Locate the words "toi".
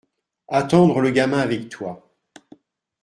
1.69-2.11